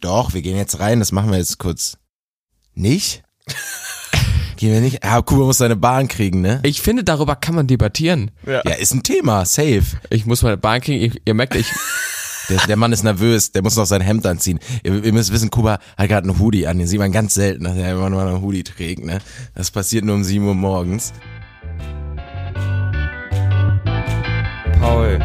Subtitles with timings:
[0.00, 1.98] Doch, wir gehen jetzt rein, das machen wir jetzt kurz.
[2.74, 3.22] Nicht?
[4.56, 5.02] Gehen wir nicht?
[5.02, 6.60] Ja, Kuba muss seine Bahn kriegen, ne?
[6.64, 8.30] Ich finde, darüber kann man debattieren.
[8.46, 9.84] Ja, ist ein Thema, safe.
[10.10, 11.02] Ich muss meine Bahn kriegen.
[11.02, 11.66] Ich, ihr merkt, ich,
[12.50, 14.58] Der, der Mann ist nervös, der muss noch sein Hemd anziehen.
[14.82, 17.62] Ihr, ihr müsst wissen, Kuba hat gerade einen Hoodie an, den sieht man ganz selten,
[17.62, 19.20] dass er immer nur einen Hoodie trägt, ne?
[19.54, 21.12] Das passiert nur um 7 Uhr morgens.
[24.80, 25.20] Paul.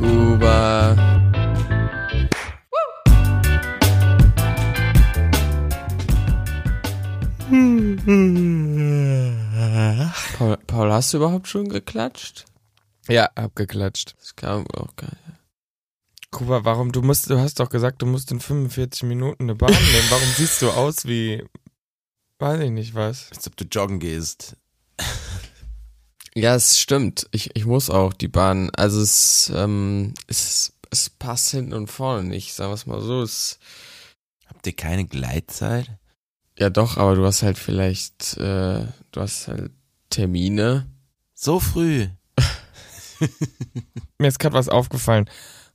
[0.00, 0.96] Kuba.
[10.38, 12.46] Paul, Paul, hast du überhaupt schon geklatscht?
[13.08, 14.14] Ja, hab geklatscht.
[14.18, 15.16] Das kam auch nicht.
[16.30, 19.70] Kuba, warum, du musst, du hast doch gesagt, du musst in 45 Minuten eine Bahn
[19.70, 20.06] nehmen.
[20.08, 21.44] Warum siehst du aus wie,
[22.38, 23.28] weiß ich nicht was.
[23.32, 24.56] Als ob du joggen gehst.
[26.34, 27.26] Ja, es stimmt.
[27.32, 28.70] Ich, ich muss auch die Bahn.
[28.76, 33.22] Also es, ähm, es, es passt hinten und vorne nicht, sagen wir es mal so.
[33.22, 33.58] Es,
[34.46, 35.90] Habt ihr keine Gleitzeit?
[36.58, 39.70] ja doch, aber du hast halt vielleicht, äh, du hast halt
[40.10, 40.86] Termine.
[41.34, 42.08] So früh.
[44.18, 45.30] Mir ist gerade was aufgefallen.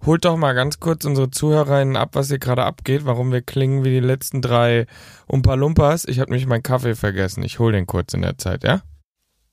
[0.05, 3.83] Holt doch mal ganz kurz unsere Zuhörerinnen ab, was hier gerade abgeht, warum wir klingen
[3.83, 4.85] wie die letzten drei
[5.25, 6.05] Umpa Lumpas.
[6.05, 7.41] Ich habe nämlich meinen Kaffee vergessen.
[7.41, 8.83] Ich hol den kurz in der Zeit, ja?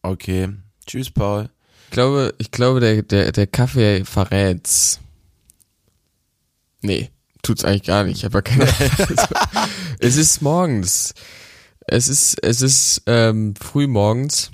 [0.03, 0.50] Okay.
[0.86, 1.50] Tschüss, Paul.
[1.86, 5.00] Ich glaube, ich glaube, der, der, der Kaffee verrät's.
[6.80, 7.11] Nee,
[7.42, 8.19] tut's eigentlich gar nicht.
[8.19, 8.66] Ich habe ja keine
[9.98, 11.14] Es ist morgens.
[11.86, 14.50] Es ist, es ist ähm, früh morgens.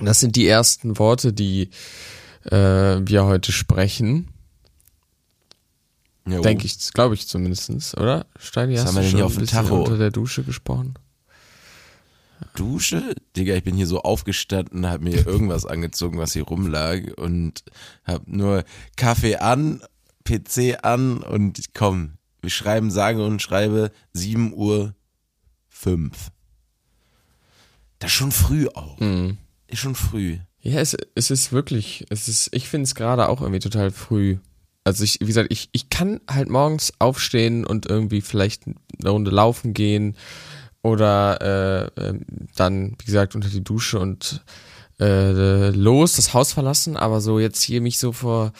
[0.00, 1.70] Das sind die ersten Worte, die
[2.44, 2.56] äh,
[3.00, 4.28] wir heute sprechen.
[6.26, 8.26] Denke ich, glaube ich zumindestens, oder?
[8.38, 9.78] Steini, hast haben du schon hier ein auf dem bisschen Tacho?
[9.82, 10.94] unter der Dusche gesprochen?
[12.54, 13.14] Dusche?
[13.36, 17.64] Digga, ich bin hier so aufgestanden, hab mir irgendwas angezogen, was hier rumlag und
[18.04, 18.64] hab nur
[18.96, 19.82] Kaffee an,
[20.24, 24.94] PC an und komm, wir schreiben, sage und schreibe 7 Uhr
[25.68, 26.30] 5.
[27.98, 28.98] Das ist schon früh auch.
[29.00, 29.38] Mhm.
[29.68, 30.38] Ist schon früh.
[30.62, 34.38] Ja, es, es ist wirklich, es ist, ich finde es gerade auch irgendwie total früh.
[34.84, 39.30] Also ich, wie gesagt, ich, ich kann halt morgens aufstehen und irgendwie vielleicht eine Runde
[39.30, 40.16] laufen gehen
[40.82, 42.24] oder äh, ähm,
[42.54, 44.42] dann, wie gesagt, unter die Dusche und
[44.98, 48.52] äh, los, das Haus verlassen, aber so jetzt hier mich so vor,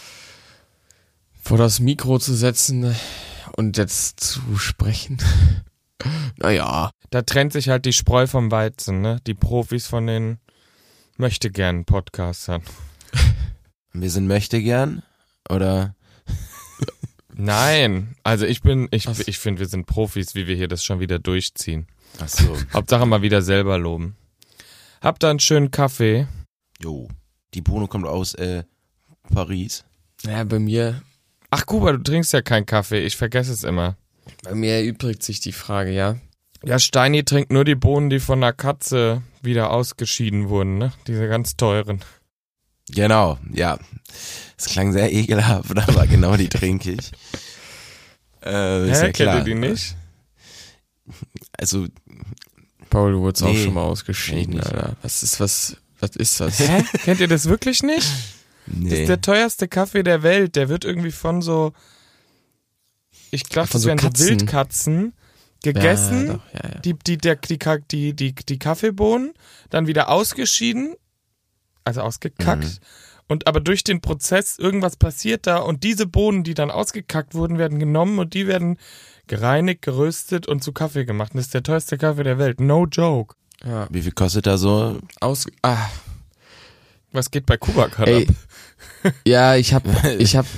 [1.40, 2.94] vor das Mikro zu setzen
[3.56, 5.18] und jetzt zu sprechen.
[6.36, 6.90] naja.
[7.10, 9.20] Da trennt sich halt die Spreu vom Weizen, ne?
[9.26, 10.38] Die Profis von den
[11.16, 12.62] möchte gern Podcastern.
[13.92, 15.02] Wir sind möchte gern
[15.48, 15.94] oder
[17.42, 19.26] Nein, also ich bin, ich, Was?
[19.26, 21.86] ich finde, wir sind Profis, wie wir hier das schon wieder durchziehen.
[22.18, 24.16] Ach so, Hauptsache mal wieder selber loben.
[25.00, 26.26] Habt da einen schönen Kaffee.
[26.80, 27.08] jo.
[27.54, 28.62] Die Bono kommt aus äh,
[29.34, 29.84] Paris.
[30.24, 31.02] Ja, bei mir,
[31.50, 33.96] Ach Kuba, du trinkst ja keinen Kaffee, ich vergesse es immer.
[34.44, 36.16] bei mir erübrigt sich die Frage, ja.
[36.64, 40.92] Ja, Steini trinkt nur die Bohnen, die von der Katze wieder ausgeschieden wurden, ne?
[41.08, 42.04] Diese ganz teuren.
[42.90, 43.78] Genau, ja.
[44.56, 47.10] Es klang sehr ekelhaft, aber genau die trinke ich.
[48.44, 49.34] Äh, ist Hä, ja klar.
[49.36, 49.96] kennt ihr die nicht?
[51.60, 51.86] Also,
[52.88, 54.60] Paul, du wurdest auch Nee, schon mal ausgeschieden.
[54.60, 54.96] Alter.
[55.02, 56.58] Was ist, was, was ist das?
[56.58, 56.84] Hä?
[57.04, 58.08] Kennt ihr das wirklich nicht?
[58.66, 59.02] Das nee.
[59.02, 60.56] ist der teuerste Kaffee der Welt.
[60.56, 61.72] Der wird irgendwie von so,
[63.30, 64.26] ich glaube, das so wären so Katzen.
[64.26, 65.12] Wildkatzen
[65.62, 66.26] gegessen.
[66.26, 66.78] Ja, doch, ja, ja.
[66.80, 67.58] die, die, der, die,
[67.90, 69.34] die, die, die Kaffeebohnen,
[69.68, 70.94] dann wieder ausgeschieden,
[71.84, 72.64] also ausgekackt.
[72.64, 72.78] Mhm.
[73.28, 77.58] Und aber durch den Prozess, irgendwas passiert da und diese Bohnen, die dann ausgekackt wurden,
[77.58, 78.78] werden genommen und die werden
[79.30, 81.32] gereinigt, geröstet und zu Kaffee gemacht.
[81.32, 82.60] Und das ist der teuerste Kaffee der Welt.
[82.60, 83.34] No joke.
[83.64, 83.86] ja.
[83.90, 84.98] Wie viel kostet da so?
[85.20, 85.88] Aus, ah,
[87.12, 89.14] Was geht bei Kuba gerade ab?
[89.26, 90.48] ja, ich habe, ich habe,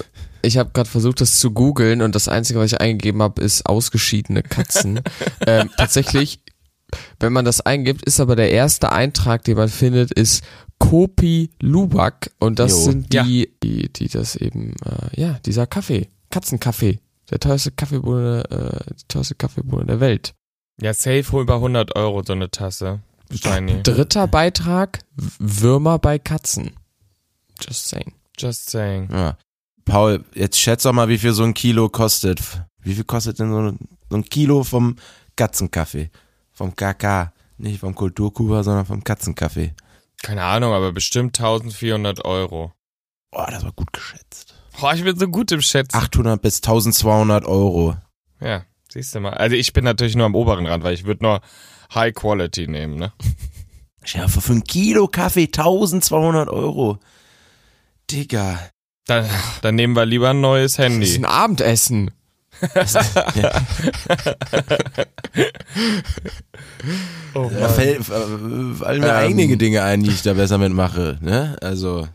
[0.41, 3.67] ich habe gerade versucht, das zu googeln und das einzige, was ich eingegeben habe, ist
[3.67, 5.01] ausgeschiedene Katzen.
[5.47, 6.41] ähm, tatsächlich,
[7.21, 10.43] wenn man das eingibt, ist aber der erste Eintrag, den man findet, ist
[10.79, 12.91] Kopi Luwak und das Jo.
[12.91, 13.23] sind Ja.
[13.23, 16.99] die, die, die das eben, äh, ja, dieser Kaffee, Katzenkaffee,
[17.33, 20.35] der teuerste Kaffeebohne, äh, die teuerste Kaffeebohne der Welt.
[20.81, 23.01] Ja, safe hol über 100 Euro so eine Tasse.
[23.33, 23.83] Steini.
[23.83, 25.01] Dritter Beitrag,
[25.39, 26.77] Würmer bei Katzen.
[27.61, 28.13] Just saying.
[28.39, 29.09] Just saying.
[29.11, 29.39] Ja.
[29.85, 32.41] Paul, jetzt schätz doch mal, wie viel so ein Kilo kostet.
[32.79, 33.79] Wie viel kostet denn so ein,
[34.11, 34.97] so ein Kilo vom
[35.37, 36.11] Katzenkaffee?
[36.53, 37.33] Vom KK.
[37.57, 39.75] Nicht vom Kulturkuba, sondern vom Katzenkaffee.
[40.23, 42.73] Keine Ahnung, aber bestimmt 1400 Euro.
[43.31, 44.52] Boah, das war gut geschätzt.
[44.81, 45.97] Boah, ich bin so gut im Schätzen.
[45.97, 47.97] 800 bis 1200 Euro.
[48.41, 49.35] Ja, siehst du mal.
[49.35, 51.41] Also ich bin natürlich nur am oberen Rand, weil ich würde nur
[51.95, 53.13] High Quality nehmen, ne?
[54.05, 56.99] Schärfe für ein Kilo Kaffee 1200 Euro.
[58.11, 58.59] Digga.
[59.07, 59.27] Dann,
[59.63, 61.15] dann nehmen wir lieber ein neues Das ist Handy.
[61.17, 62.11] ein Abendessen.
[67.35, 69.17] Oh Da fällt, äh, fallen mir Ähm.
[69.31, 71.19] einige Dinge ein, die ich da besser mitmache.
[71.23, 71.57] Ne?
[71.61, 72.07] Also,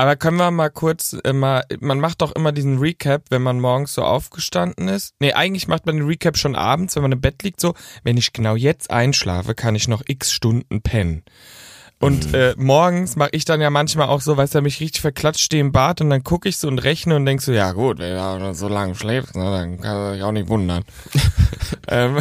[0.00, 3.92] Aber können wir mal kurz, mal, man macht doch immer diesen Recap, wenn man morgens
[3.92, 5.14] so aufgestanden ist.
[5.20, 8.16] Nee, eigentlich macht man den Recap schon abends, wenn man im Bett liegt, so, wenn
[8.16, 11.22] ich genau jetzt einschlafe, kann ich noch x Stunden pennen.
[11.98, 15.44] Und äh, morgens mache ich dann ja manchmal auch so, weißt du, mich richtig verklatscht
[15.44, 17.98] stehe im Bad und dann gucke ich so und rechne und denk so, ja gut,
[17.98, 20.82] wenn du so lange schläfst, ne, dann kann er sich auch nicht wundern.
[21.88, 22.16] ähm,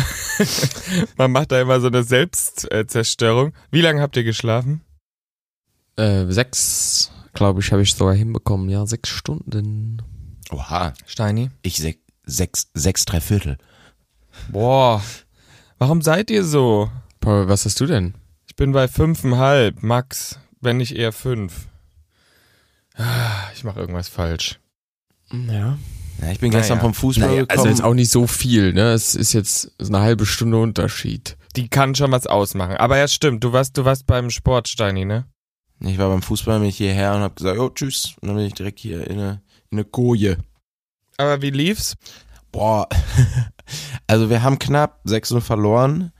[1.16, 3.54] man macht da immer so eine Selbstzerstörung.
[3.72, 4.82] Wie lange habt ihr geschlafen?
[5.96, 8.70] Äh, sechs, glaube ich, habe ich sogar hinbekommen.
[8.70, 10.02] Ja, sechs Stunden.
[10.52, 11.50] oha, Steini?
[11.62, 13.58] ich sech, sechs, sechs, drei Viertel.
[14.52, 15.02] Boah,
[15.78, 16.90] warum seid ihr so?
[17.20, 18.14] Paul, was hast du denn?
[18.48, 21.68] Ich bin bei fünfeinhalb, Max, wenn nicht eher fünf.
[22.96, 24.60] Ah, Ich mache irgendwas falsch.
[25.32, 25.78] Ja.
[26.22, 26.82] Ja, ich bin gestern Naja.
[26.90, 27.70] vom Fußball Naja, also gekommen.
[27.70, 28.92] jetzt auch nicht so viel, ne?
[28.92, 31.38] Es ist jetzt eine halbe Stunde Unterschied.
[31.56, 32.76] Die kann schon was ausmachen.
[32.76, 35.26] Aber ja, stimmt, du warst, du warst beim Sport, Steini, ne?
[35.82, 38.16] Ich war beim Fußball, bin ich hierher und hab gesagt, oh, tschüss.
[38.22, 39.42] Und dann bin ich direkt hier in eine,
[39.72, 40.38] in eine Koje.
[41.18, 41.96] Aber wie lief's?
[42.52, 42.88] Boah,
[44.08, 46.12] also wir haben knapp 6-0 verloren.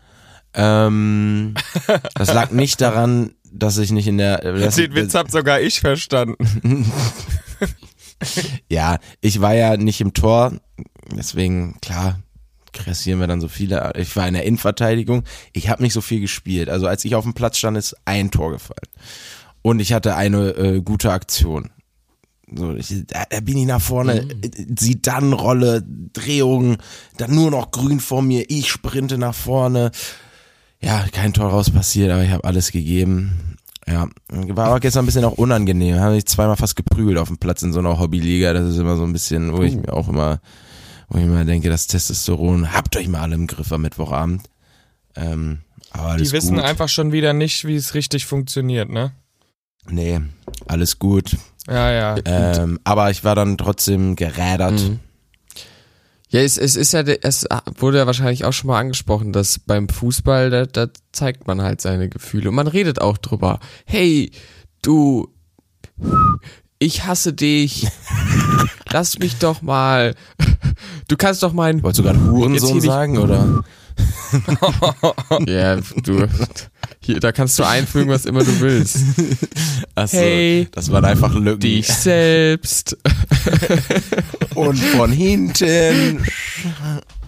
[0.54, 1.56] Ähm,
[2.16, 4.40] das lag nicht daran, dass ich nicht in der...
[4.40, 6.92] Dass Den Witz hab sogar ich verstanden.
[8.70, 10.54] ja, ich war ja nicht im Tor,
[11.12, 12.20] deswegen, klar,
[12.72, 13.94] kassieren wir dann so viele.
[13.98, 15.24] Ich war in der Innenverteidigung,
[15.54, 16.70] ich habe nicht so viel gespielt.
[16.70, 18.90] Also als ich auf dem Platz stand, ist ein Tor gefallen.
[19.62, 21.70] Und ich hatte eine äh, gute Aktion.
[22.56, 25.84] So, ich, da, da bin ich nach vorne, äh, sieht dann Rolle,
[26.14, 26.78] Drehung,
[27.18, 29.92] dann nur noch grün vor mir, ich sprinte nach vorne.
[30.82, 33.58] Ja, kein Tor raus passiert, aber ich habe alles gegeben.
[33.88, 36.00] Ja, war aber gestern ein bisschen auch unangenehm.
[36.00, 38.54] Habe ich zweimal fast geprügelt auf dem Platz in so einer Hobbyliga.
[38.54, 40.40] Das ist immer so ein bisschen, wo ich mir auch immer,
[41.10, 44.44] wo ich immer denke, das Testosteron habt euch mal alle im Griff am Mittwochabend.
[45.16, 45.60] Ähm,
[45.92, 46.64] aber alles Die wissen gut.
[46.64, 49.12] einfach schon wieder nicht, wie es richtig funktioniert, ne?
[49.88, 50.22] Nee,
[50.68, 51.36] alles gut.
[51.68, 52.16] Ja, ja.
[52.26, 54.80] Ähm, aber ich war dann trotzdem gerädert.
[54.80, 55.00] Mhm.
[56.32, 57.46] Ja, es, es ist ja, es
[57.80, 61.82] wurde ja wahrscheinlich auch schon mal angesprochen, dass beim Fußball, da, da zeigt man halt
[61.82, 63.60] seine Gefühle und man redet auch drüber.
[63.86, 64.32] Hey,
[64.84, 65.28] du,
[66.78, 67.88] ich hasse dich.
[68.92, 70.16] Lass mich doch mal.
[71.08, 71.82] Du kannst doch meinen.
[71.84, 73.64] Wolltest du gerade Hurensohn sagen, oder?
[75.48, 76.28] Ja, du.
[77.02, 78.98] Hier, da kannst du einfügen, was immer du willst.
[79.96, 81.60] Achso, Hey, das waren einfach Lücken.
[81.62, 82.98] dich selbst.
[84.56, 86.24] Und von hinten.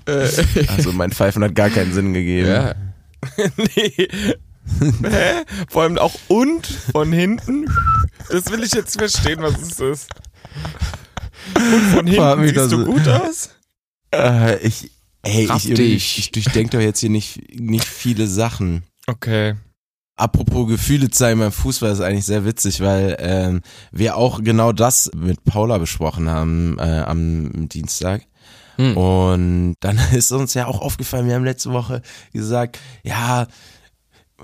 [0.06, 2.48] Also mein Pfeifen hat gar keinen Sinn gegeben.
[2.50, 2.76] Ja.
[3.58, 4.08] nee.
[5.04, 5.44] Hä?
[5.70, 7.66] Vor allem auch und von hinten.
[8.30, 10.08] Das will ich jetzt verstehen, was es ist.
[11.56, 13.50] Und von hinten siehst das- du gut aus?
[14.14, 14.92] Äh, ich,
[15.24, 15.96] hey, Raff ich, dich.
[15.96, 18.84] ich, ich durchdenke doch jetzt hier nicht, nicht viele Sachen.
[19.08, 19.56] Okay.
[20.16, 25.10] Apropos Gefühle zeigen beim Fußball ist eigentlich sehr witzig, weil ähm, wir auch genau das
[25.16, 28.24] mit Paula besprochen haben äh, am Dienstag.
[28.76, 28.98] Hm.
[28.98, 32.02] Und dann ist uns ja auch aufgefallen, wir haben letzte Woche
[32.34, 33.48] gesagt, ja,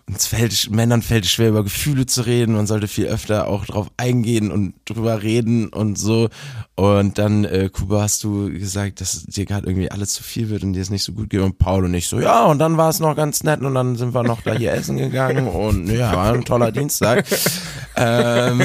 [0.06, 2.56] uns fällt, Männern fällt es schwer, über Gefühle zu reden.
[2.56, 6.30] Man sollte viel öfter auch drauf eingehen und drüber reden und so.
[6.76, 10.64] Und dann, äh, Kuba, hast du gesagt, dass dir gerade irgendwie alles zu viel wird
[10.64, 11.42] und dir es nicht so gut geht.
[11.42, 13.96] Und Paul und ich so, ja, und dann war es noch ganz nett und dann
[13.96, 17.26] sind wir noch da hier essen gegangen und ja, war ein toller Dienstag.
[17.96, 18.62] ähm,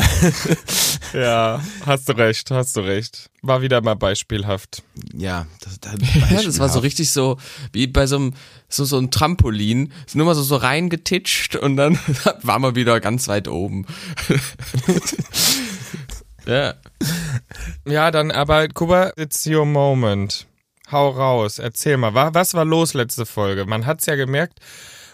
[1.12, 3.30] Ja, hast du recht, hast du recht.
[3.42, 4.82] War wieder mal beispielhaft.
[5.14, 5.94] ja, das, das,
[6.30, 7.38] Ja, das war so richtig so,
[7.72, 8.34] wie bei so einem,
[8.68, 9.92] so, so ein Trampolin.
[10.06, 11.98] Ist nur mal so, so reingetitscht und dann
[12.42, 13.86] war man wieder ganz weit oben.
[16.46, 16.74] ja.
[17.86, 20.46] Ja, dann aber, Kuba, it's your moment.
[20.90, 22.14] Hau raus, erzähl mal.
[22.14, 23.64] Wa- Was war los letzte Folge?
[23.64, 24.58] Man hat's ja gemerkt.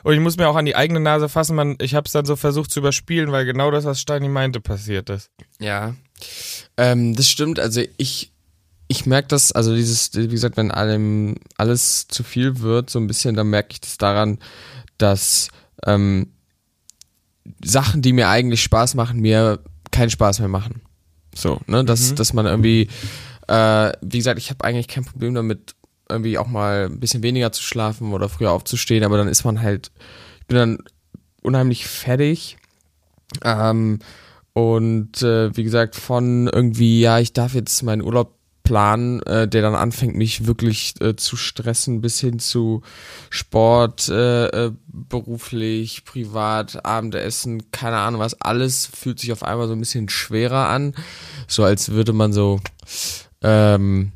[0.08, 2.34] Und ich muss mir auch an die eigene Nase fassen, man, ich hab's dann so
[2.34, 5.28] versucht zu überspielen, weil genau das, was Steini meinte, passiert ist.
[5.58, 5.96] Ja.
[6.78, 8.32] Ähm, das stimmt, also ich,
[8.86, 13.06] ich merke das, also dieses, wie gesagt, wenn allem alles zu viel wird, so ein
[13.06, 14.38] bisschen, dann merke ich das daran,
[14.96, 15.50] dass
[15.84, 16.32] ähm,
[17.62, 19.58] Sachen, die mir eigentlich Spaß machen, mir
[19.90, 20.80] keinen Spaß mehr machen.
[21.34, 22.88] So, ne, dass, dass man irgendwie,
[23.46, 25.74] äh, wie gesagt, ich habe eigentlich kein Problem damit,
[26.08, 29.60] irgendwie auch mal ein bisschen weniger zu schlafen oder früher aufzustehen, aber dann ist man
[29.60, 29.90] halt,
[30.40, 30.78] ich bin dann
[31.42, 32.56] unheimlich fertig.
[33.44, 33.98] Ähm,
[34.52, 38.38] und äh, wie gesagt, von irgendwie, ja, ich darf jetzt meinen Urlaub
[38.68, 42.82] Plan, äh, der dann anfängt, mich wirklich äh, zu stressen, bis hin zu
[43.30, 49.72] Sport, äh, äh, beruflich, privat, Abendessen, keine Ahnung was, alles fühlt sich auf einmal so
[49.72, 50.94] ein bisschen schwerer an.
[51.46, 52.60] So als würde man so
[53.40, 54.12] ähm,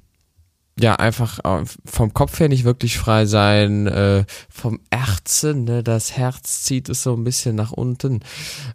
[0.82, 6.16] ja, einfach äh, vom Kopf her nicht wirklich frei sein, äh, vom Herzen, ne, das
[6.16, 8.20] Herz zieht es so ein bisschen nach unten.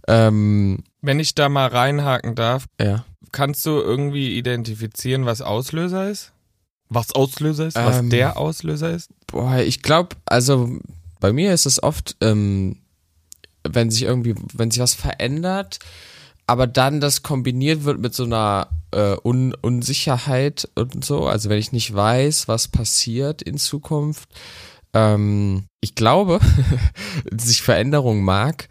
[0.07, 3.03] Ähm, Wenn ich da mal reinhaken darf, ja.
[3.33, 6.31] kannst du irgendwie identifizieren, was Auslöser ist?
[6.89, 7.75] Was Auslöser ist?
[7.75, 9.09] Was Ähm, der Auslöser ist?
[9.27, 10.79] Boah, ich glaube, also
[11.19, 12.77] bei mir ist es oft, ähm,
[13.67, 15.79] wenn sich irgendwie, wenn sich was verändert,
[16.47, 21.59] aber dann das kombiniert wird mit so einer äh, Un Unsicherheit und so, also wenn
[21.59, 24.29] ich nicht weiß, was passiert in Zukunft,
[24.93, 26.39] ähm, ich glaube,
[27.31, 28.69] dass ich Veränderung mag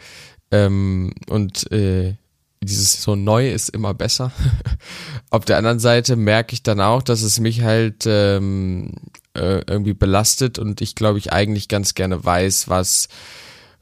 [0.51, 2.17] ähm, und äh,
[2.63, 4.33] dieses so neu ist immer besser.
[5.31, 8.95] Auf der anderen Seite merke ich dann auch, dass es mich halt ähm,
[9.35, 13.09] äh, irgendwie belastet und ich glaube ich eigentlich ganz gerne weiß, was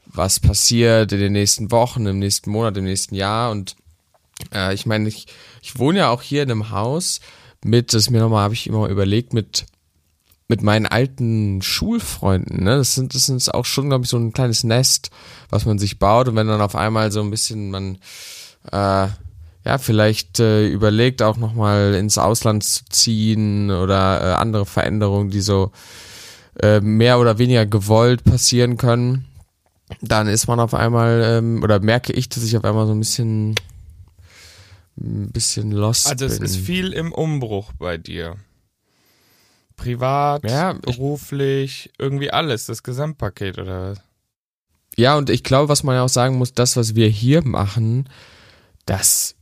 [0.05, 3.75] was passiert in den nächsten Wochen, im nächsten Monat, im nächsten Jahr und
[4.53, 5.27] äh, ich meine, ich,
[5.61, 7.19] ich wohne ja auch hier in einem Haus
[7.63, 9.65] mit, das mir nochmal, habe ich immer überlegt, mit
[10.47, 14.31] mit meinen alten Schulfreunden, ne, das sind, das ist auch schon, glaube ich, so ein
[14.31, 15.09] kleines Nest,
[15.49, 16.27] was man sich baut.
[16.27, 17.97] Und wenn dann auf einmal so ein bisschen man,
[18.71, 19.07] äh,
[19.65, 25.41] ja, vielleicht äh, überlegt auch nochmal ins Ausland zu ziehen oder äh, andere Veränderungen, die
[25.41, 25.71] so
[26.61, 29.25] äh, mehr oder weniger gewollt passieren können,
[30.01, 32.99] dann ist man auf einmal, ähm, oder merke ich, dass ich auf einmal so ein
[32.99, 33.55] bisschen,
[34.97, 36.45] ein bisschen lost Also es bin.
[36.45, 38.37] ist viel im Umbruch bei dir.
[39.75, 44.01] Privat, Ja, ich- beruflich, irgendwie alles, das Gesamtpaket oder was?
[44.97, 48.07] Ja, und ich glaube, was man ja auch sagen muss, das, was wir hier machen,
[48.85, 49.35] das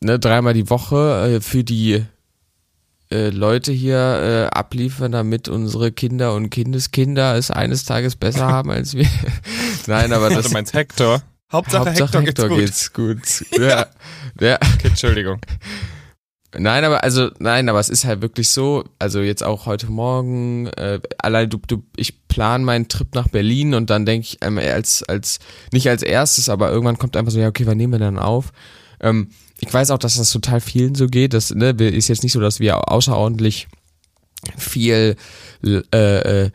[0.00, 2.04] ne, dreimal die Woche äh, für die
[3.12, 3.96] äh, Leute hier
[4.50, 9.06] äh, abliefern, damit unsere Kinder und Kindeskinder es eines Tages besser haben als wir.
[9.86, 11.22] Nein, aber das Du meinst Hector?
[11.52, 13.22] Hauptsache, Hauptsache Hector, geht's gut.
[13.22, 13.60] geht's gut.
[13.60, 13.86] Ja,
[14.40, 14.56] ja.
[14.56, 15.40] Okay, Entschuldigung.
[16.58, 18.84] Nein, aber also nein, aber es ist halt wirklich so.
[18.98, 20.66] Also jetzt auch heute Morgen.
[20.68, 24.58] Äh, allein du, du, ich plan meinen Trip nach Berlin und dann denke ich ähm,
[24.58, 25.38] als als
[25.72, 28.52] nicht als erstes, aber irgendwann kommt einfach so ja okay, wann nehmen wir dann auf?
[29.00, 29.28] Ähm,
[29.60, 31.32] ich weiß auch, dass das total vielen so geht.
[31.34, 33.68] Das ne, ist jetzt nicht so, dass wir außerordentlich
[34.56, 35.16] viel
[35.64, 36.50] äh, äh,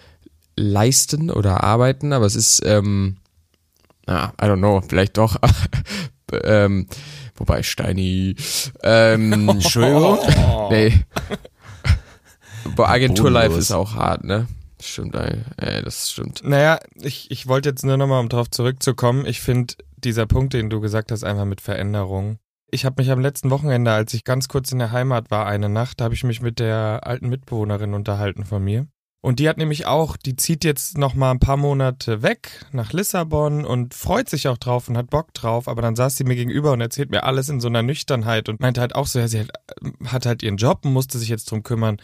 [0.55, 3.17] leisten oder arbeiten, aber es ist ähm,
[4.11, 5.37] ah, I don't know, vielleicht doch.
[6.43, 6.87] ähm,
[7.35, 8.35] wobei Steini
[8.83, 10.19] ähm, Entschuldigung.
[10.19, 10.69] Oh.
[10.71, 11.01] Nee.
[12.75, 13.63] Boah, Agenturlife Bodenlos.
[13.65, 14.47] ist auch hart, ne?
[14.79, 16.41] Stimmt, ey, ey das stimmt.
[16.43, 20.69] Naja, ich, ich wollte jetzt nur nochmal, um drauf zurückzukommen, ich finde dieser Punkt, den
[20.69, 22.37] du gesagt hast, einfach mit Veränderung.
[22.71, 25.67] Ich habe mich am letzten Wochenende, als ich ganz kurz in der Heimat war, eine
[25.67, 28.87] Nacht, da habe ich mich mit der alten Mitbewohnerin unterhalten von mir.
[29.23, 32.91] Und die hat nämlich auch, die zieht jetzt noch mal ein paar Monate weg nach
[32.91, 35.67] Lissabon und freut sich auch drauf und hat Bock drauf.
[35.67, 38.59] Aber dann saß sie mir gegenüber und erzählt mir alles in so einer Nüchternheit und
[38.59, 39.51] meinte halt auch so, ja, sie hat,
[40.05, 41.97] hat halt ihren Job und musste sich jetzt drum kümmern,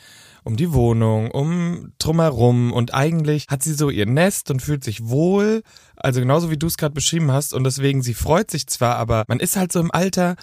[0.44, 2.72] um die Wohnung, um drumherum.
[2.72, 5.64] Und eigentlich hat sie so ihr Nest und fühlt sich wohl.
[5.96, 7.52] Also genauso wie du es gerade beschrieben hast.
[7.52, 10.36] Und deswegen, sie freut sich zwar, aber man ist halt so im Alter,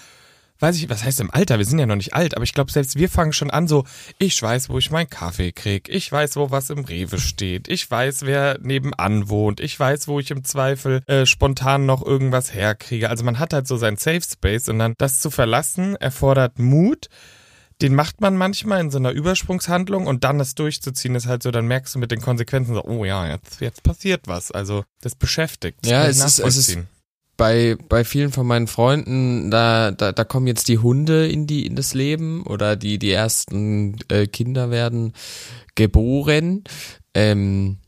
[0.61, 1.59] weiß ich, was heißt im Alter?
[1.59, 3.85] Wir sind ja noch nicht alt, aber ich glaube, selbst wir fangen schon an so,
[4.19, 7.91] ich weiß, wo ich meinen Kaffee krieg, ich weiß, wo was im Rewe steht, ich
[7.91, 13.11] weiß, wer nebenan wohnt, ich weiß, wo ich im Zweifel äh, spontan noch irgendwas herkriege.
[13.11, 17.09] Also man hat halt so sein Safe Space und dann das zu verlassen erfordert Mut.
[17.83, 21.51] Den macht man manchmal in so einer Übersprungshandlung und dann das durchzuziehen ist halt so,
[21.51, 24.53] dann merkst du mit den Konsequenzen so, oh ja, jetzt, jetzt passiert was.
[24.53, 25.79] Also das beschäftigt.
[25.83, 26.79] Das Ja, es ist- es ist-.
[27.37, 31.67] Bei, bei vielen von meinen Freunden, da, da, da kommen jetzt die Hunde in die,
[31.67, 35.15] in das Leben oder die, die ersten äh, Kinder werden
[35.75, 36.63] geboren.
[37.13, 37.79] Ähm,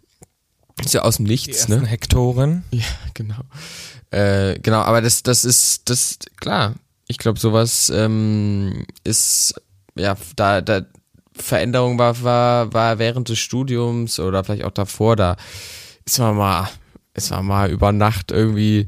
[0.84, 1.86] ist ja aus dem Die Nichts, ersten ne?
[1.86, 2.64] Hektoren.
[2.70, 2.84] Ja,
[3.14, 3.40] genau.
[4.10, 6.74] Äh, genau, aber das, das ist, das, klar.
[7.08, 9.54] Ich glaube, sowas ähm, ist,
[9.94, 10.82] ja, da, da,
[11.38, 15.36] Veränderung war, war, war während des Studiums oder vielleicht auch davor, da
[16.04, 16.68] ist man mal,
[17.16, 18.87] ist man mal über Nacht irgendwie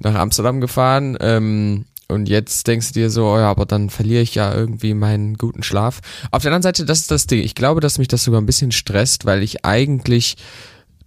[0.00, 4.22] nach Amsterdam gefahren, ähm, und jetzt denkst du dir so, oh ja, aber dann verliere
[4.22, 6.00] ich ja irgendwie meinen guten Schlaf.
[6.30, 7.40] Auf der anderen Seite, das ist das Ding.
[7.40, 10.36] Ich glaube, dass mich das sogar ein bisschen stresst, weil ich eigentlich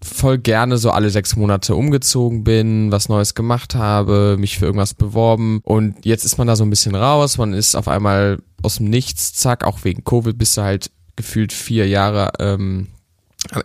[0.04, 4.94] voll gerne so alle sechs Monate umgezogen bin, was Neues gemacht habe, mich für irgendwas
[4.94, 8.78] beworben und jetzt ist man da so ein bisschen raus, man ist auf einmal aus
[8.78, 12.90] dem Nichts, zack, auch wegen Covid bist du halt gefühlt vier Jahre ähm,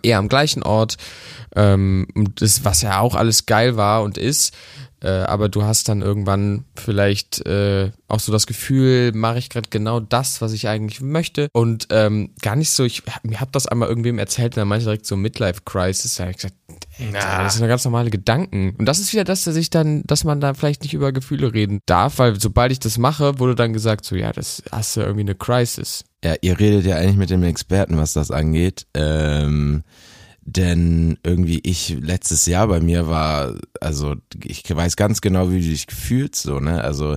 [0.02, 0.96] eher am gleichen Ort
[1.56, 2.06] ähm,
[2.36, 4.54] das, was ja auch alles geil war und ist,
[5.02, 9.70] Äh, aber du hast dann irgendwann vielleicht äh, auch so das Gefühl, mache ich gerade
[9.70, 11.48] genau das, was ich eigentlich möchte.
[11.54, 14.84] Und ähm, gar nicht so, ich mir hab das einmal irgendwem erzählt und dann meinte
[14.84, 16.16] direkt so Midlife Crisis.
[16.16, 16.54] Da hab ich gesagt,
[17.00, 18.74] ey, das sind ja ganz normale Gedanken.
[18.78, 21.52] Und das ist wieder das, dass ich dann, dass man da vielleicht nicht über Gefühle
[21.52, 25.00] reden darf, weil sobald ich das mache, wurde dann gesagt, so ja, das hast du
[25.00, 26.04] irgendwie eine Crisis.
[26.24, 28.86] Ja, ihr redet ja eigentlich mit dem Experten, was das angeht.
[28.94, 29.82] Ähm,
[30.42, 35.68] denn irgendwie ich letztes Jahr bei mir war, also ich weiß ganz genau, wie du
[35.68, 36.82] dich gefühlt so, ne?
[36.82, 37.16] Also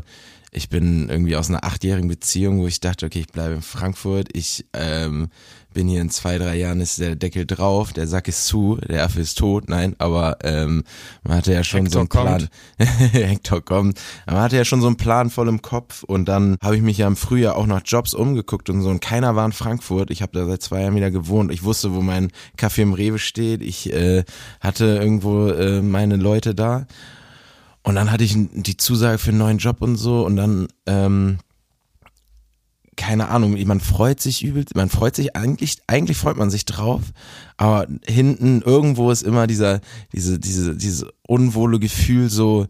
[0.53, 4.29] ich bin irgendwie aus einer achtjährigen Beziehung, wo ich dachte, okay, ich bleibe in Frankfurt,
[4.33, 5.29] ich ähm,
[5.73, 9.03] bin hier in zwei, drei Jahren ist der Deckel drauf, der Sack ist zu, der
[9.03, 10.83] Affe ist tot, nein, aber ähm,
[11.23, 12.49] man hatte ja schon Hector so einen Plan.
[12.77, 13.99] Hector kommt.
[14.25, 16.99] Man hatte ja schon so einen Plan voll im Kopf und dann habe ich mich
[16.99, 20.11] ja im Frühjahr auch nach Jobs umgeguckt und so und keiner war in Frankfurt.
[20.11, 21.51] Ich habe da seit zwei Jahren wieder gewohnt.
[21.51, 23.61] Ich wusste, wo mein Kaffee im Rewe steht.
[23.61, 24.23] Ich äh,
[24.59, 26.85] hatte irgendwo äh, meine Leute da.
[27.83, 31.37] Und dann hatte ich die Zusage für einen neuen Job und so und dann ähm,
[32.95, 37.01] keine Ahnung, man freut sich übel, man freut sich eigentlich, eigentlich freut man sich drauf,
[37.57, 39.81] aber hinten irgendwo ist immer dieser,
[40.13, 42.67] diese, diese, dieses unwohle Gefühl so,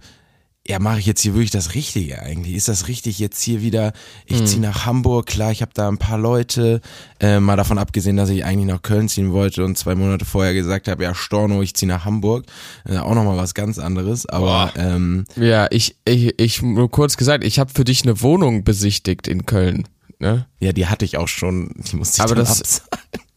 [0.66, 2.56] ja, mache ich jetzt hier wirklich das Richtige eigentlich?
[2.56, 3.92] Ist das richtig jetzt hier wieder?
[4.26, 4.46] Ich Hm.
[4.48, 6.80] ziehe nach Hamburg, klar, ich habe da ein paar Leute,
[7.20, 10.54] äh, mal davon abgesehen, dass ich eigentlich nach Köln ziehen wollte und zwei Monate vorher
[10.54, 12.46] gesagt habe, ja, Storno, ich ziehe nach Hamburg.
[12.86, 17.44] Äh, auch nochmal was ganz anderes, aber ähm, Ja, ich, ich, ich nur kurz gesagt,
[17.44, 19.88] ich habe für dich eine Wohnung besichtigt in Köln.
[20.20, 20.46] Ne?
[20.62, 22.84] ja, die hatte ich auch schon, die musste ich Aber das-.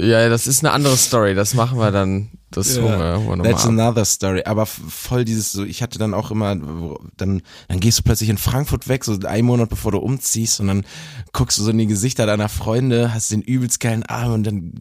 [0.00, 1.34] Ja, das ist eine andere Story.
[1.34, 2.28] Das machen wir dann.
[2.50, 2.82] Das Ja.
[2.82, 3.70] wir, holen wir That's ab.
[3.70, 4.42] another story.
[4.44, 6.54] Aber voll dieses so, ich hatte dann auch immer,
[7.16, 10.68] dann, dann gehst du plötzlich in Frankfurt weg, so einen Monat bevor du umziehst und
[10.68, 10.84] dann
[11.32, 14.72] guckst du so in die Gesichter deiner Freunde, hast den übelst geilen Arm und dann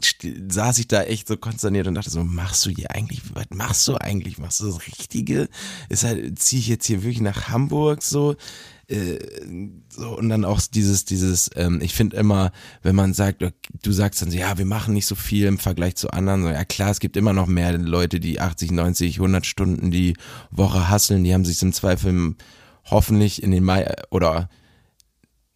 [0.48, 3.88] saß ich da echt so konsterniert und dachte so, machst du hier eigentlich, was machst
[3.88, 4.38] du eigentlich?
[4.38, 5.48] Machst du das Richtige?
[5.88, 8.36] Ist halt, zieh ich jetzt hier wirklich nach Hamburg so?
[8.88, 9.18] Äh,
[9.88, 12.52] so und dann auch dieses dieses ähm, ich finde immer
[12.82, 15.96] wenn man sagt du sagst dann so ja wir machen nicht so viel im Vergleich
[15.96, 19.44] zu anderen so ja klar es gibt immer noch mehr Leute die 80 90 100
[19.44, 20.14] Stunden die
[20.52, 22.36] Woche hasseln die haben sich im Zweifel
[22.84, 24.48] hoffentlich in den Mai oder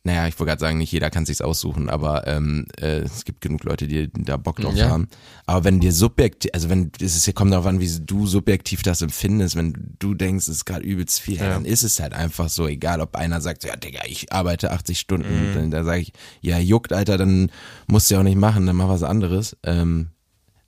[0.02, 3.42] naja, ich wollte gerade sagen, nicht jeder kann sich's aussuchen, aber ähm, äh, es gibt
[3.42, 4.88] genug Leute, die da Bock drauf Ja.
[4.88, 5.08] haben.
[5.44, 9.02] Aber wenn dir subjektiv, also wenn es ist, kommt darauf an, wie du subjektiv das
[9.02, 11.50] empfindest, wenn du denkst, es ist gerade übelst viel, ja.
[11.50, 14.98] Dann ist es halt einfach so, egal ob einer sagt, ja Digga, ich arbeite 80
[14.98, 15.52] Stunden, Mhm.
[15.52, 17.50] dann da sage ich, ja juckt, Alter, dann
[17.86, 19.54] musst du ja auch nicht machen, dann mach was anderes.
[19.64, 20.08] Ähm,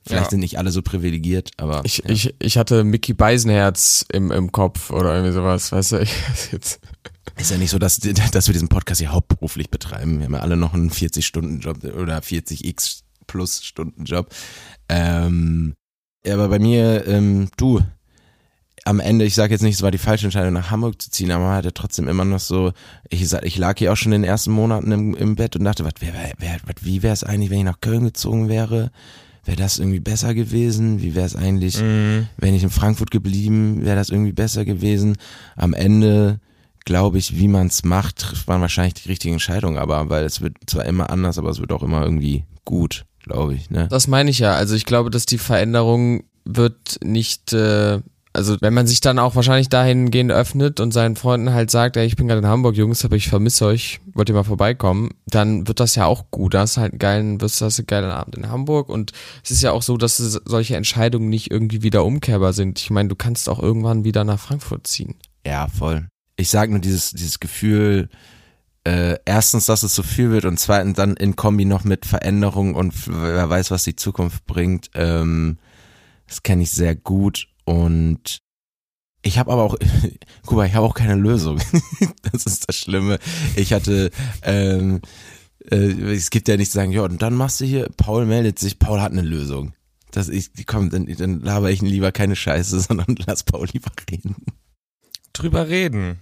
[0.05, 0.29] vielleicht Ja.
[0.29, 2.09] sind nicht alle so privilegiert, aber Ich, ja.
[2.11, 5.97] ich, ich hatte Mickey Beisenherz im, im Kopf oder irgendwie sowas, weißt du?
[6.01, 6.79] Ich weiß jetzt.
[7.37, 7.97] Ist ja nicht so, dass,
[8.31, 10.19] dass wir diesen Podcast hier hauptberuflich betreiben.
[10.19, 14.29] Wir haben ja alle noch einen 40-Stunden-Job oder 40x plus Stunden-Job.
[14.89, 15.73] Ähm,
[16.25, 17.81] ja, aber bei mir, ähm, du,
[18.85, 21.31] am Ende, ich sage jetzt nicht, es war die falsche Entscheidung, nach Hamburg zu ziehen,
[21.31, 22.73] aber man hatte trotzdem immer noch so,
[23.09, 25.63] ich sag, ich lag hier auch schon in den ersten Monaten im, im Bett und
[25.63, 28.91] dachte, was wär, wär, was, wie wäre es eigentlich, wenn ich nach Köln gezogen wäre?
[29.45, 31.01] Wäre das irgendwie besser gewesen?
[31.01, 32.27] Wie wäre es eigentlich, Mhm.
[32.37, 35.17] wenn ich in Frankfurt geblieben, wäre das irgendwie besser gewesen.
[35.55, 36.39] Am Ende
[36.85, 40.41] glaube ich, wie man es macht, trifft man wahrscheinlich die richtige Entscheidung, aber weil es
[40.41, 43.87] wird zwar immer anders, aber es wird auch immer irgendwie gut, glaube ich, ne?
[43.89, 44.53] Das meine ich ja.
[44.53, 48.01] Also ich glaube, dass die Veränderung wird nicht, äh,
[48.33, 52.05] also wenn man sich dann auch wahrscheinlich dahingehend öffnet und seinen Freunden halt sagt, ey,
[52.05, 55.67] ich bin gerade in Hamburg, Jungs, aber ich vermisse euch, wollt ihr mal vorbeikommen, dann
[55.67, 56.53] wird das ja auch gut.
[56.53, 59.11] Da hast halt einen geilen, wirst du hast einen geilen Abend in Hamburg und
[59.43, 62.79] es ist ja auch so, dass solche Entscheidungen nicht irgendwie wieder umkehrbar sind.
[62.79, 65.15] Ich meine, du kannst auch irgendwann wieder nach Frankfurt ziehen.
[65.45, 66.07] Ja, voll.
[66.35, 68.09] Ich sag nur dieses, dieses Gefühl,
[68.85, 72.75] äh, erstens, dass es so viel wird und zweitens dann in Kombi noch mit Veränderung
[72.75, 74.89] und wer weiß, was die Zukunft bringt.
[74.93, 75.57] Ähm,
[76.27, 78.39] das kenne ich sehr gut und
[79.21, 79.77] ich habe aber auch,
[80.45, 81.59] guck mal, ich habe auch keine Lösung.
[82.31, 83.19] das ist das Schlimme.
[83.55, 85.01] Ich hatte, ähm,
[85.71, 88.59] äh, es gibt ja nicht zu sagen, ja, und dann machst du hier, Paul meldet
[88.59, 89.73] sich, Paul hat eine Lösung.
[90.11, 94.35] Das ich, komm, dann, dann laber ich lieber keine Scheiße, sondern lass Paul lieber reden.
[95.33, 96.19] Drüber reden.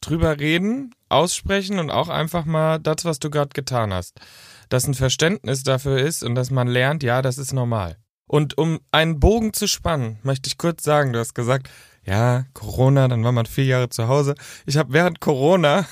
[0.00, 4.20] Drüber reden, aussprechen und auch einfach mal das, was du gerade getan hast.
[4.68, 7.96] Dass ein Verständnis dafür ist und dass man lernt, ja, das ist normal.
[8.26, 11.68] Und um einen Bogen zu spannen, möchte ich kurz sagen, du hast gesagt,
[12.04, 14.34] ja, Corona, dann war man vier Jahre zu Hause.
[14.66, 15.86] Ich habe während Corona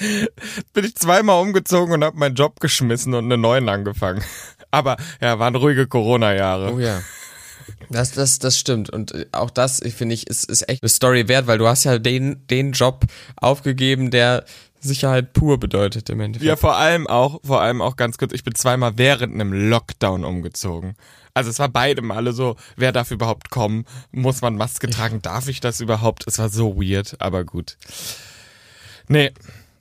[0.72, 4.22] bin ich zweimal umgezogen und habe meinen Job geschmissen und einen neuen angefangen.
[4.70, 6.74] Aber ja, waren ruhige Corona-Jahre.
[6.74, 7.00] Oh ja.
[7.88, 8.90] Das, das, das stimmt.
[8.90, 11.66] Und äh, auch das, ich finde ich, ist, ist echt eine Story wert, weil du
[11.66, 13.04] hast ja den, den Job
[13.36, 14.44] aufgegeben, der
[14.80, 16.48] Sicherheit pur bedeutet im Endeffekt.
[16.48, 20.24] Ja, vor allem auch, vor allem auch ganz kurz, ich bin zweimal während einem Lockdown
[20.24, 20.94] umgezogen.
[21.34, 23.84] Also es war beide Male so, wer darf überhaupt kommen?
[24.10, 25.22] Muss man Maske tragen?
[25.22, 26.26] Darf ich das überhaupt?
[26.26, 27.76] Es war so weird, aber gut.
[29.08, 29.32] Nee.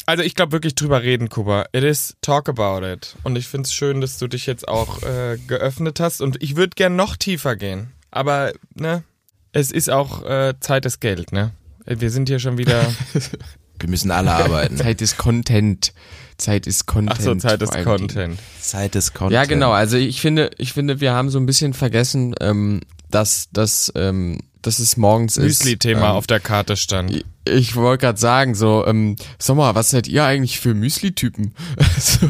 [0.10, 1.66] Also ich glaube wirklich drüber reden, Kuba.
[1.72, 3.16] It is talk about it.
[3.22, 6.24] Und ich find's schön, dass du dich jetzt auch äh, geöffnet hast.
[6.24, 7.92] Und ich würde gern noch tiefer gehen.
[8.10, 9.04] Aber, ne,
[9.52, 11.52] es ist auch äh, Zeit ist Geld, ne?
[11.86, 12.92] Wir sind hier schon wieder.
[13.80, 14.78] Wir müssen alle arbeiten.
[14.78, 15.94] Zeit ist Content.
[16.38, 17.16] Zeit ist Content.
[17.20, 17.84] Ach so, Zeit ist.
[17.84, 18.40] Content.
[18.60, 19.34] Zeit ist Content.
[19.34, 19.74] Ja, genau.
[19.74, 24.40] Also ich finde, ich finde, wir haben so ein bisschen vergessen, ähm, dass, dass, ähm,
[24.62, 25.64] dass es morgens ist.
[25.64, 27.12] Müsli-Thema ähm, auf der Karte stand.
[27.14, 31.56] Ich- Ich wollte gerade sagen, so, ähm, sag mal, was seid ihr eigentlich für Müsli-Typen?
[31.98, 32.28] so.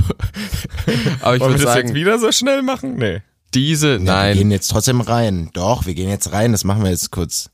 [1.21, 2.95] Aber ich Wollen würde wir das jetzt sagen, wieder so schnell machen?
[2.97, 3.21] Nee.
[3.53, 5.49] diese, Ja, Wir nein, gehen jetzt trotzdem rein.
[5.53, 6.51] Doch, wir gehen jetzt rein.
[6.53, 7.49] Das machen wir jetzt kurz.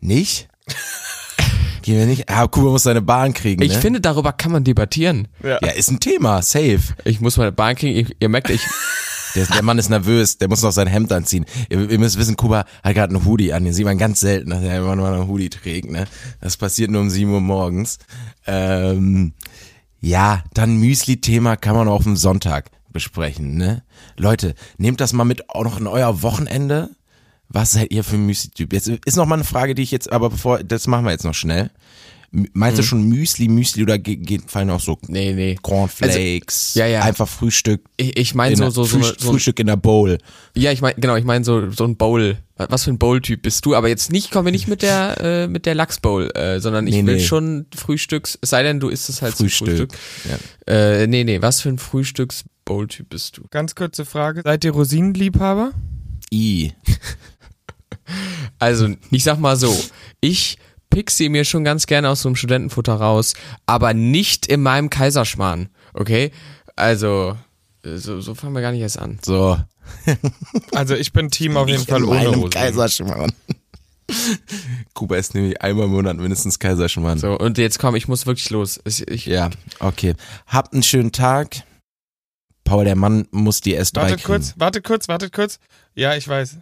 [0.00, 0.48] Nicht?
[1.82, 2.28] gehen wir nicht?
[2.28, 3.62] Ah, Kuba muss seine Bahn kriegen.
[3.62, 3.80] ich ne?
[3.80, 5.28] finde, darüber kann man debattieren.
[5.42, 6.42] Ja, ist ein Thema.
[6.42, 6.80] Safe.
[7.04, 8.60] Ich muss meine Bahn kriegen, ich, ihr merkt, ich,
[9.34, 10.38] Der, der Mann ist nervös.
[10.38, 11.46] Der muss noch sein Hemd anziehen.
[11.70, 13.64] Ihr, ihr müsst wissen, Kuba hat gerade einen Hoodie an.
[13.64, 15.90] Den sieht man ganz selten, dass er immer nur einen Hoodie trägt.
[15.90, 16.06] Ne?
[16.40, 17.98] Das passiert nur um 7 Uhr morgens.
[18.46, 19.34] Ähm,
[20.00, 23.56] ja, dann Müsli-Thema kann man auch auf dem Sonntag besprechen.
[23.56, 23.82] Ne?
[24.16, 26.90] Leute, nehmt das mal mit auch noch in euer Wochenende.
[27.48, 28.72] Was seid ihr für ein Müsli-Typ?
[28.72, 31.24] Jetzt ist noch mal eine Frage, die ich jetzt, aber bevor, das machen wir jetzt
[31.24, 31.70] noch schnell.
[32.54, 33.98] Meinst du schon Müsli, Müsli oder
[34.46, 35.58] fallen auch so nee, nee.
[35.60, 36.72] Cornflakes?
[36.74, 37.02] ja, ja.
[37.02, 37.82] Einfach Frühstück.
[37.98, 40.16] Ich, ich meine in so, so, so, Früh- so, so Frühstück in der Bowl.
[40.56, 42.38] ja, ich meine, genau, ich meine so, so ein Bowl.
[42.56, 43.74] Was für ein Bowl-Typ bist du?
[43.74, 46.94] Aber jetzt nicht, kommen wir nicht mit der, äh, mit der Lachs-Bowl, äh, sondern ich
[46.94, 47.22] Nee, will nee.
[47.24, 49.66] schon Frühstücks, es sei denn, du isst es halt Frühstück.
[49.66, 49.98] zum Frühstück.
[50.68, 50.72] Ja.
[51.02, 53.42] Äh, nee, nee, was für ein Frühstücks-Bowl-Typ bist du?
[53.50, 54.42] Ganz kurze Frage.
[54.44, 55.72] Seid ihr Rosinenliebhaber?
[56.32, 56.72] I.
[58.58, 59.74] Also, ich sag mal so,
[60.20, 60.58] ich
[60.92, 63.34] pick sie mir schon ganz gerne aus so einem Studentenfutter raus,
[63.66, 66.30] aber nicht in meinem Kaiserschmarrn, okay?
[66.76, 67.36] Also,
[67.82, 69.18] so, so fangen wir gar nicht erst an.
[69.22, 69.58] So.
[70.72, 72.50] Also ich bin Team auf jeden Nicht Fall in ohne meinem Rosinen.
[72.50, 73.32] Kaiserschmarrn.
[74.94, 77.18] Kuba ist nämlich einmal im Monat mindestens Kaiserschmarrn.
[77.18, 78.80] So, und jetzt komm, ich muss wirklich los.
[78.84, 79.50] Ich, ich, Ja,
[79.80, 80.14] okay.
[80.46, 81.62] Habt einen schönen Tag.
[82.64, 84.26] Paul, der Mann muss die S3 Warte kriegen.
[84.26, 85.58] kurz, warte kurz, warte kurz.
[85.94, 86.58] Ja, ich weiß.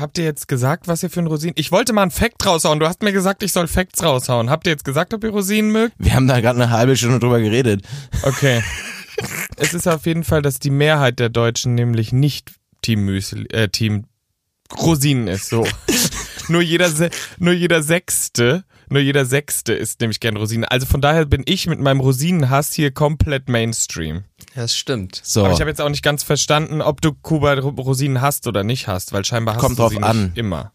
[0.00, 1.54] Habt ihr jetzt gesagt, was ihr für ein Rosinen...
[1.58, 2.80] Ich wollte mal einen Fact raushauen.
[2.80, 4.48] Du hast mir gesagt, ich soll Facts raushauen.
[4.48, 5.94] Habt ihr jetzt gesagt, ob ihr Rosinen mögt?
[5.98, 7.82] Wir haben da gerade eine halbe Stunde drüber geredet.
[8.22, 8.62] Okay.
[9.56, 13.68] es ist auf jeden Fall, dass die Mehrheit der Deutschen nämlich nicht Team Müsli, äh,
[13.68, 14.06] Team
[14.80, 15.50] Rosinen ist.
[15.50, 15.66] So.
[16.48, 16.90] nur jeder,
[17.38, 20.64] nur jeder Sechste, nur jeder Sechste isst nämlich gern Rosinen.
[20.64, 24.24] Also von daher bin ich mit meinem Rosinenhass hier komplett Mainstream.
[24.54, 25.20] das stimmt.
[25.22, 28.64] So, Aber ich habe jetzt auch nicht ganz verstanden, ob du Kuba Rosinen hast oder
[28.64, 30.24] nicht hast, weil scheinbar hast Kommt du drauf sie an.
[30.26, 30.72] nicht immer.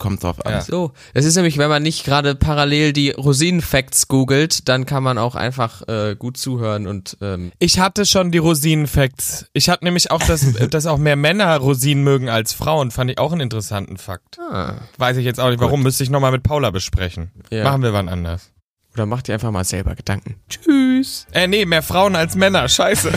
[0.00, 0.54] Kommt drauf an.
[0.54, 0.60] Ja.
[0.62, 5.16] So, es ist nämlich, wenn man nicht gerade parallel die Rosinen-Facts googelt, dann kann man
[5.18, 9.46] auch einfach äh, gut zuhören und ähm, Ich hatte schon die Rosinen-Facts.
[9.52, 12.90] Ich hatte nämlich auch, dass, dass auch mehr Männer Rosinen mögen als Frauen.
[12.90, 14.38] Fand ich auch einen interessanten Fakt.
[14.50, 15.82] ah, Weiß ich jetzt auch nicht, warum.
[15.84, 17.30] Müsste ich nochmal mit Paula besprechen.
[17.50, 17.62] Ja.
[17.62, 18.50] Machen wir wann anders.
[18.94, 20.34] oder macht dir einfach mal selber Gedanken.
[20.48, 21.26] Tschüss.
[21.32, 22.68] Äh, nee, mehr Frauen als Männer.
[22.68, 23.12] Scheiße.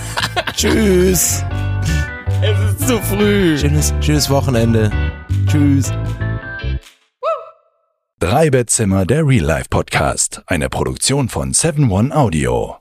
[0.56, 1.42] Tschüss.
[2.42, 3.58] es ist zu früh.
[3.58, 4.90] Schönes, schönes Wochenende.
[5.48, 5.90] Tschüss.
[8.20, 10.42] Drei Bettzimmer, der Real Life Podcast.
[10.46, 12.76] Eine Produktion von 7 One Audio.